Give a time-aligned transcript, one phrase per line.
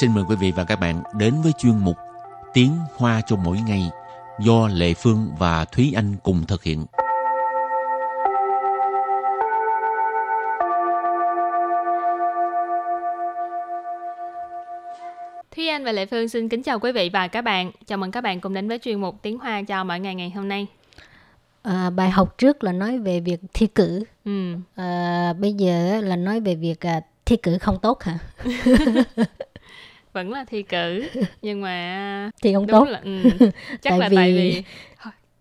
[0.00, 1.96] xin mời quý vị và các bạn đến với chuyên mục
[2.52, 3.90] Tiếng Hoa cho mỗi ngày
[4.40, 6.86] do Lệ Phương và Thúy Anh cùng thực hiện.
[15.56, 17.70] Thúy Anh và Lệ Phương xin kính chào quý vị và các bạn.
[17.86, 20.30] Chào mừng các bạn cùng đến với chuyên mục Tiếng Hoa cho mỗi ngày ngày
[20.30, 20.66] hôm nay.
[21.62, 24.04] À, bài học trước là nói về việc thi cử.
[24.24, 24.54] Ừ.
[24.74, 28.18] À, bây giờ là nói về việc à, thi cử không tốt hả?
[30.16, 31.08] vẫn là thi cử
[31.42, 32.84] nhưng mà à, thì không tốt.
[32.88, 33.22] là, ừ,
[33.82, 34.16] chắc tại là vì...
[34.16, 34.62] tại vì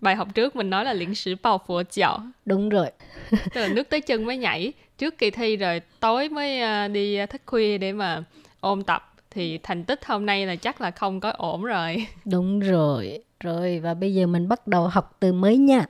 [0.02, 2.88] bài học trước mình nói là liễn sử bao phổ chảo đúng rồi.
[3.30, 4.74] Tức là nước tới chân mới nhảy.
[4.98, 8.24] Trước kỳ thi rồi tối mới à, đi à, thức khuya để mà
[8.60, 9.14] ôn tập.
[9.32, 12.08] Thì thành tích hôm nay là chắc là không có ổn rồi.
[12.26, 13.24] Đúng rồi.
[13.40, 15.86] Rồi và bây giờ mình bắt đầu học từ mới nha.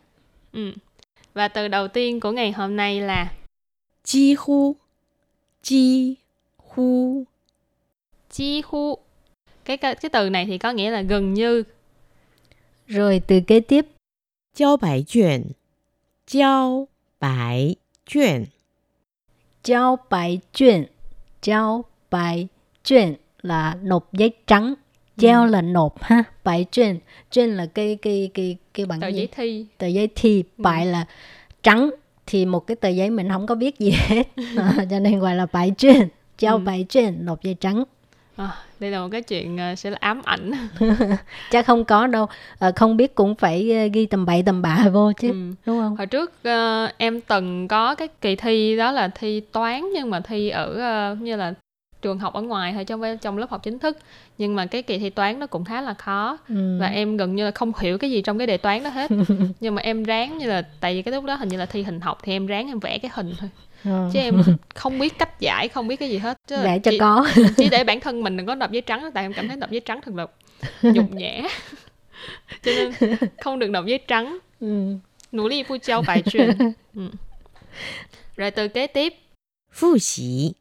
[0.53, 0.71] Ừ.
[1.33, 3.31] và từ đầu tiên của ngày hôm nay là
[4.03, 4.75] chi hu.
[5.63, 6.15] Chi
[6.57, 7.25] hu
[8.35, 8.97] chi hu
[9.65, 11.63] cái, cái cái từ này thì có nghĩa là gần như.
[12.87, 13.85] Rồi từ kế tiếp.
[14.57, 15.51] Giao bài chuyện
[16.27, 16.87] giao
[17.19, 17.75] bài
[18.05, 18.45] chuyện
[19.63, 20.85] giao bài chuyện
[21.41, 22.47] giao bài
[22.83, 24.67] chuyện là nộp giấy trắng.
[24.67, 25.21] Ừ.
[25.21, 25.49] Giao ừ.
[25.49, 26.99] là nộp ha bài chuyện
[27.31, 29.17] chuyện là cái cái cái cái bản tờ gì?
[29.17, 29.65] giấy thi.
[29.77, 30.91] Tờ giấy thi bài ừ.
[30.91, 31.05] là
[31.63, 31.89] trắng.
[32.25, 34.23] Thì một cái tờ giấy mình không có biết gì hết.
[34.89, 36.07] Cho nên gọi là bài chuyện
[36.39, 36.59] giao ừ.
[36.59, 37.83] bài chuyển nộp giấy trắng
[38.35, 40.51] à, đây là một cái chuyện à, sẽ là ám ảnh.
[41.51, 42.27] Chắc không có đâu.
[42.59, 45.33] Ờ, không biết cũng phải ờ, ghi tầm bậy tầm bạ vô chứ Ừ.
[45.65, 45.95] đúng không?
[45.95, 50.19] Hồi trước ờ, em từng có cái kỳ thi đó là thi toán nhưng mà
[50.19, 51.53] thi ở ờ, như là
[52.01, 53.97] trường học ở ngoài không phải trong lớp học chính thức.
[54.37, 56.77] Nhưng mà cái kỳ thi toán nó cũng khá là khó ừ.
[56.79, 59.11] và em gần như là không hiểu cái gì trong cái đề toán đó hết.
[59.59, 61.83] Nhưng mà em ráng như là tại vì cái lúc đó hình như là thi
[61.83, 63.49] hình học thì em ráng em vẽ cái hình thôi
[63.85, 64.09] ừ.
[64.13, 64.41] chứ em
[64.75, 66.37] không biết cách giải không biết cái gì hết.
[66.47, 67.27] Chứ để cho chỉ, có.
[67.57, 69.71] chỉ để bản thân mình đừng có đập giấy trắng tại em cảm thấy đập
[69.71, 70.27] giấy trắng thật là
[70.81, 71.41] nhục nhã.
[72.63, 74.37] Cho nên không được đập giấy trắng.
[74.59, 74.95] Ừ.
[75.31, 76.57] nỗ lực phu châu bài truyền.
[76.95, 77.09] Ừ.
[78.35, 79.13] rồi từ kế tiếp.
[79.71, 80.53] Phu xí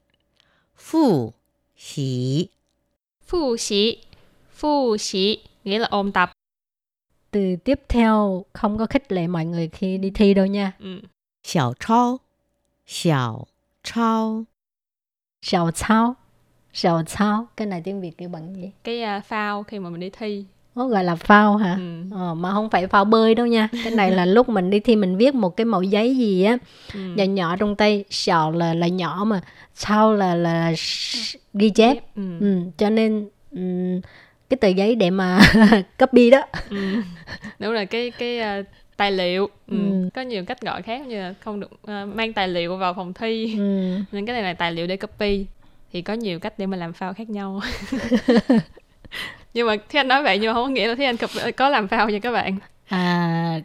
[0.76, 1.32] phu
[1.76, 2.46] xí
[3.26, 3.98] phu xí
[4.54, 6.32] phu xí nghĩa là ôm tập.
[7.30, 10.72] Từ tiếp theo không có khích lệ mọi người khi đi thi đâu nha.
[10.80, 11.00] Ừ.
[11.46, 12.18] Xiao Trao
[12.86, 13.48] 小
[13.82, 14.44] 抄
[15.42, 16.14] ，sào thao
[16.72, 18.70] sào thao cái này tiếng việt kêu bằng gì?
[18.84, 20.44] Cái uh, phao khi mà mình đi thi.
[20.74, 21.74] Nó gọi là phao hả?
[21.78, 22.02] Ừ.
[22.12, 23.68] Ờ, mà không phải phao bơi đâu nha.
[23.84, 26.56] Cái này là lúc mình đi thi mình viết một cái mẫu giấy gì á.
[26.94, 27.00] Ừ.
[27.00, 29.40] nhỏ nhỏ trong tay sào là là nhỏ mà.
[29.74, 32.16] Sau là là sh- ghi chép.
[32.16, 32.38] Ừ.
[32.40, 34.00] ừ, cho nên ừm,
[34.50, 35.40] cái tờ giấy để mà
[35.98, 36.42] copy đó.
[36.70, 36.76] Ừ.
[37.58, 38.66] đúng rồi cái cái uh,
[38.96, 39.90] tài liệu ừ.
[39.90, 40.08] Ừ.
[40.14, 43.12] có nhiều cách gọi khác như là không được ờ, mang tài liệu vào phòng
[43.14, 43.98] thi ừ.
[44.12, 45.46] nên cái này là tài liệu để copy
[45.92, 47.60] thì có nhiều cách để mà làm phao khác nhau
[49.54, 51.16] nhưng mà thế anh nói vậy nhưng mà không có nghĩa là thế anh
[51.56, 53.60] có làm phao nha các bạn à,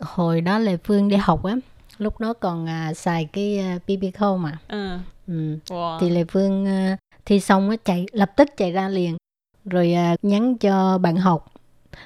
[0.00, 1.54] hồi đó lệ phương đi học á
[1.98, 4.98] lúc đó còn à, xài cái à, BB Code mà ừ.
[5.26, 5.58] ừ.
[5.68, 6.00] wow.
[6.00, 9.16] thì lệ phương à, thi xong á chạy lập tức chạy ra liền
[9.64, 11.53] rồi à, nhắn cho bạn học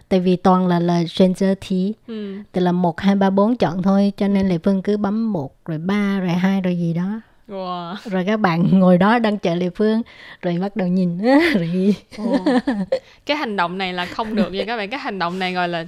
[0.09, 1.03] tại vì toàn là là
[1.37, 2.35] sơ thí ừ.
[2.53, 5.53] tức là một hai ba bốn chọn thôi cho nên lệ phương cứ bấm một
[5.67, 7.95] rồi ba rồi hai rồi gì đó Wow.
[8.05, 10.03] rồi các bạn ngồi đó đang chờ lệ phương
[10.43, 11.19] rồi bắt đầu nhìn
[11.55, 11.95] rồi.
[12.19, 12.37] Ồ.
[13.27, 15.69] cái hành động này là không được nha các bạn cái hành động này gọi
[15.69, 15.85] là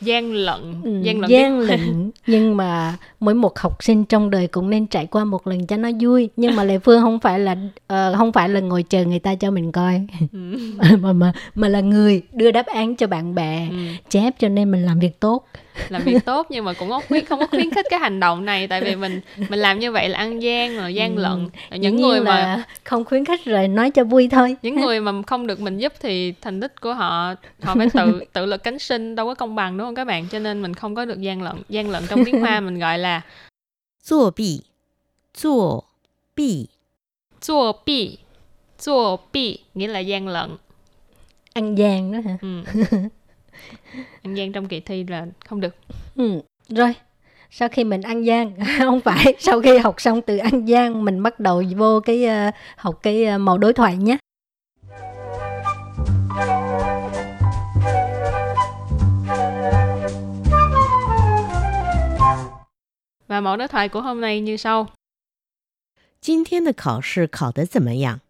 [0.00, 4.46] gian lận Ừ, gian lận gian lận nhưng mà mỗi một học sinh trong đời
[4.46, 6.30] cũng nên trải qua một lần cho nó vui.
[6.36, 9.34] Nhưng mà lệ phương không phải là ờ, không phải là ngồi chờ người ta
[9.34, 10.00] cho mình coi.
[10.32, 10.38] Ừ.
[11.00, 13.76] mà mà mà là người đưa đáp án cho bạn bè Ừ.
[14.10, 15.46] chép cho nên mình làm việc tốt.
[15.88, 18.44] Làm việc tốt nhưng mà cũng không khuyến không có khuyến khích cái hành động
[18.44, 18.68] này.
[18.68, 21.22] Tại vì mình mình làm như vậy là ăn gian rồi gian Ừ.
[21.22, 21.48] lận.
[21.72, 24.56] Dĩ những người mà không khuyến khích rồi nói cho vui thôi.
[24.62, 28.20] Những người mà không được mình giúp thì thành tích của họ họ phải tự
[28.32, 30.26] tự lực cánh sinh đâu có công bằng đúng không các bạn?
[30.32, 32.98] Cho nên mình không có được gian lận gian lận trong tiếng hoa mình gọi
[32.98, 33.09] là
[34.03, 34.63] 作弊，
[35.33, 35.85] 作
[36.35, 36.69] 弊，
[37.41, 38.17] chua bi
[38.79, 40.57] chua bi nghĩa là gian lận
[41.53, 42.63] ăn gian đó hả ừ.
[44.23, 45.75] ăn gian trong kỳ thi là không được
[46.15, 46.41] ừ.
[46.69, 46.93] rồi
[47.51, 51.23] sau khi mình ăn gian không phải sau khi học xong từ ăn gian mình
[51.23, 54.17] bắt đầu vô cái ờ, học cái ờ, mẫu đối thoại nhé
[63.39, 64.87] và mẫu đối thoại của hôm nay như sau
[66.21, 68.21] 今天的考试考得怎么样？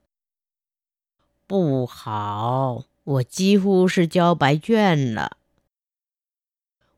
[1.47, 5.37] 不好，我几乎是交白卷了。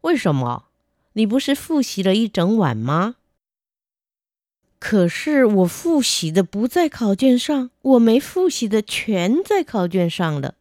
[0.02, 0.66] 为什么？
[1.14, 3.16] 你不是复习了一整晚吗？
[4.80, 10.54] 可是我复习的不在考卷上，我没复习的全在考卷上了。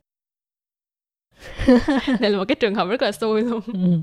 [2.19, 4.03] đây là một cái trường hợp rất là xui luôn ừ.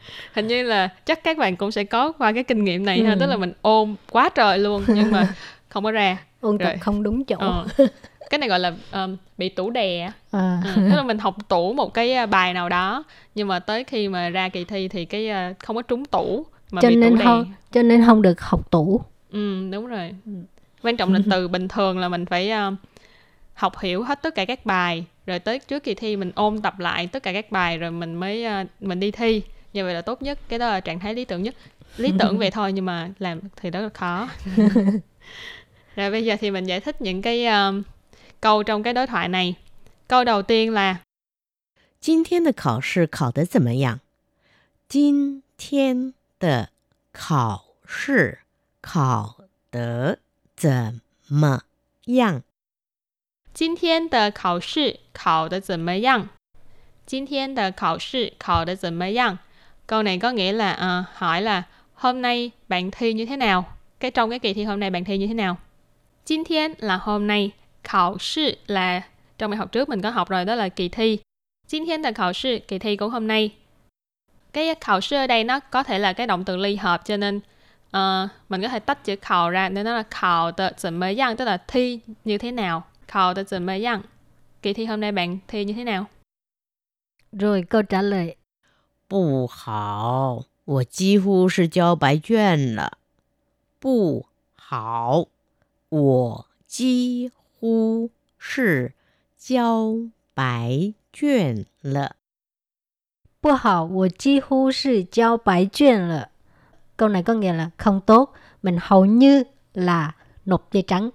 [0.34, 3.12] hình như là chắc các bạn cũng sẽ có qua cái kinh nghiệm này ha
[3.12, 3.16] Ừ.
[3.20, 5.34] tức là mình ôm quá trời luôn nhưng mà
[5.68, 6.16] không có ra.
[6.40, 7.36] Ôn tập không đúng chỗ.
[7.38, 7.66] Ờ.
[8.30, 10.10] cái này gọi là um, bị tủ đè.
[10.30, 10.62] À.
[10.64, 13.04] Ừ, tức là mình học tủ một cái à, bài nào đó
[13.34, 16.46] nhưng mà tới khi mà ra kỳ thi thì cái à, không có trúng tủ
[16.70, 17.24] mà cho bị nên tủ đè.
[17.24, 19.00] không cho nên không được học tủ.
[19.32, 20.14] Ừ, đúng rồi.
[20.82, 22.70] Quan trọng là từ bình thường là mình phải à,
[23.54, 26.78] học hiểu hết tất cả các bài rồi tới trước kỳ thi mình ôn tập
[26.78, 29.42] lại tất cả các bài rồi mình mới à, mình đi thi
[29.73, 31.55] như vậy là tốt nhất cái đó là trạng thái lý tưởng nhất
[31.97, 34.29] lý tưởng vậy thôi nhưng mà làm thì rất là khó
[35.95, 37.71] rồi bây giờ thì mình giải thích những cái à,
[38.41, 39.55] câu trong cái đối thoại này
[40.07, 40.97] câu đầu tiên là
[42.01, 44.01] 今天的考试考得怎么样？
[44.89, 46.69] 今天的
[47.13, 48.39] 考试
[48.81, 49.39] 考
[49.71, 50.19] 得
[50.57, 50.99] 怎
[51.29, 51.61] 么
[52.07, 52.43] 样？
[53.53, 56.27] 今天的考试考得怎么样？
[57.05, 59.39] 今天的考试考得怎么样
[59.88, 61.62] câu này có nghĩa là uh, hỏi là
[61.94, 63.64] hôm nay bạn thi như thế nào?
[64.00, 65.56] Cái trong cái kỳ thi hôm nay bạn thi như thế nào?
[66.26, 67.50] Jin thiên là hôm nay
[67.84, 69.02] khảo sư là
[69.38, 71.18] trong bài học trước mình có học rồi đó là kỳ thi.
[71.68, 73.54] Jin thiên là khảo sư kỳ thi của hôm nay.
[74.52, 77.16] Cái khảo sư ở đây nó có thể là cái động từ ly hợp cho
[77.16, 77.36] nên
[77.96, 81.16] uh, mình có thể tách chữ khảo ra nên nó là khảo tờ chuẩn mới
[81.16, 84.02] dân tức là thi như thế nào khảo tờ chuẩn mới dân
[84.62, 86.06] kỳ thi hôm nay bạn thi như thế nào?
[87.32, 88.36] Rồi câu trả lời.
[89.07, 92.97] 不好，我几乎是交白卷了。
[93.79, 94.25] 不
[94.55, 95.27] 好，
[95.89, 98.93] 我几乎是
[99.37, 99.95] 交
[100.33, 102.15] 白卷了。
[103.41, 106.29] 不好我几乎是交白卷了
[106.95, 109.43] câu này có nghĩa là không tốt mình hầu như
[109.73, 111.09] là nộp giấy trắng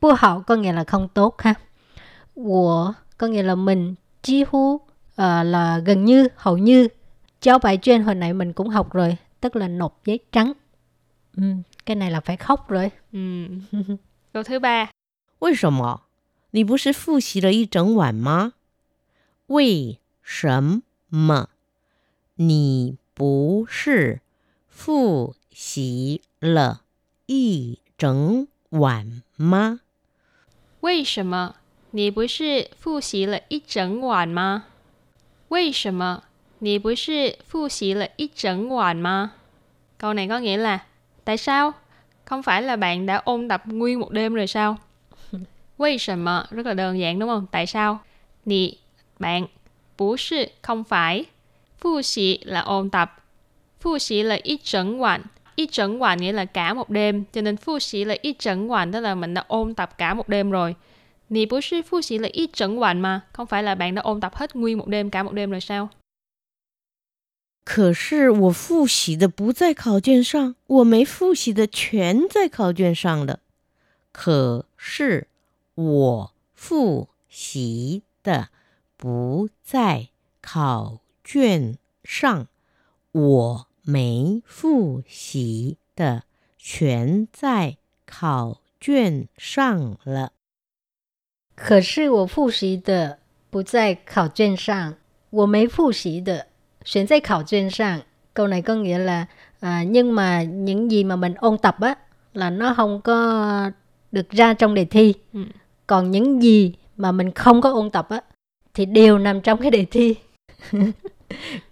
[0.00, 1.54] bu hảo có nghĩa là không tốt ha
[2.34, 4.80] của có nghĩa là mình chi hu
[5.16, 6.88] ờ, là gần như hầu như
[7.40, 10.52] cháu bài chuyên hồi nãy mình cũng học rồi tức là nộp giấy trắng
[11.36, 11.42] ừ,
[11.86, 13.46] cái này là phải khóc rồi Ừ.
[14.32, 14.88] Câu thứ ba
[15.38, 16.02] 为什么？
[16.50, 18.52] 你不是复习了一整晚吗？
[19.46, 21.48] 为什么？
[22.36, 24.20] 你不是
[24.68, 26.82] 复习了
[27.26, 29.80] 一整晚吗？
[30.80, 31.56] 为什么
[31.90, 34.64] 你不是复习了一整晚吗？
[35.48, 36.24] 为什么
[36.60, 39.32] 你不是复习了一整晚吗？
[39.98, 40.80] Câu này có nghĩa là
[41.26, 41.72] Tại sao?
[42.24, 44.76] Không phải là bạn đã ôn tập nguyên một đêm rồi sao?
[45.78, 46.46] Vì sao mà?
[46.50, 47.46] Rất là đơn giản đúng không?
[47.50, 47.98] Tại sao?
[48.44, 48.76] Nì,
[49.18, 49.46] bạn.
[49.98, 51.24] Bú sư, không phải.
[51.78, 53.24] Phu xì là ôn tập.
[53.80, 55.22] Phu xì là ít整晚.
[55.56, 57.24] Ít 整晚 nghĩa là cả một đêm.
[57.32, 60.28] Cho nên phu xì là ít 整晚 tức là mình đã ôn tập cả một
[60.28, 60.74] đêm rồi.
[61.28, 63.20] Nì bú sư phu xì là ít 整晚 mà.
[63.32, 65.60] Không phải là bạn đã ôn tập hết nguyên một đêm, cả một đêm rồi
[65.60, 65.88] sao?
[67.63, 73.39] 可是我复习的不在考卷上，我没复习的全在考卷上了。
[74.11, 75.27] 可是
[75.75, 78.49] 我复习的
[78.97, 80.09] 不在
[80.41, 82.47] 考卷上，
[83.11, 86.23] 我没复习的
[86.57, 90.33] 全在考卷上了。
[91.55, 94.97] 可是我复习的不在考卷上，
[95.29, 96.47] 我没复习的
[96.84, 98.00] 选在考卷上.
[98.34, 99.26] Câu này có nghĩa là
[99.60, 101.94] à, nhưng mà những gì mà mình ôn tập á
[102.34, 103.70] là nó không có
[104.12, 105.14] được ra trong đề thi.
[105.32, 105.40] Ừ.
[105.86, 108.20] Còn những gì mà mình không có ôn tập á
[108.74, 110.14] thì đều nằm trong cái đề thi.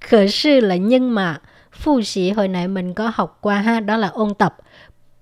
[0.01, 1.41] Khởi sư là nhưng mà
[1.73, 4.57] phụ sĩ hồi nãy mình có học qua ha, đó là ôn tập.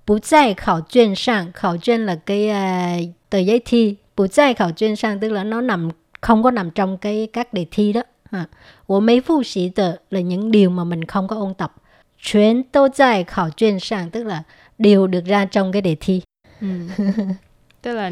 [0.06, 2.98] Bú tại khảo卷上, khảo卷là cái à,
[3.30, 3.96] tờ giấy thi.
[4.16, 5.90] Bú tại khảo卷上tức là nó nằm
[6.20, 8.02] không có nằm trong cái các đề thi đó.
[8.31, 8.45] ha.
[8.87, 11.73] Mấy phụ sĩ tờ là những điều mà mình không có ôn tập.
[12.21, 14.43] Chuyến tô dài khảo chuyên sang tức là
[14.77, 16.21] điều được ra trong cái đề thi.
[16.61, 16.67] Ừ.
[17.81, 18.11] tức là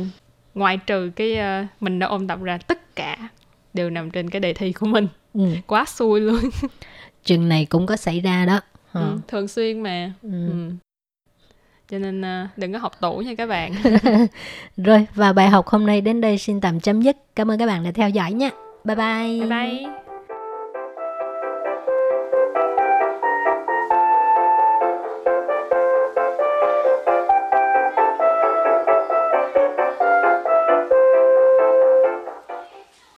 [0.53, 3.29] ngoại trừ cái uh, mình đã ôn tập ra tất cả
[3.74, 5.07] đều nằm trên cái đề thi của mình.
[5.34, 5.41] Ừ.
[5.67, 6.39] Quá xui luôn.
[7.24, 8.62] Chừng này cũng có xảy ra đó.
[8.93, 9.17] Ừ, ờ.
[9.27, 10.13] thường xuyên mà.
[10.22, 10.50] Ừ.
[10.50, 10.72] Ừ
[11.89, 13.74] cho nên ờ, đừng có học tủ nha các bạn
[14.77, 17.65] rồi và bài học hôm nay đến đây xin tạm chấm dứt cảm ơn các
[17.65, 18.50] bạn đã theo dõi nha
[18.84, 20.04] bye bye bye bye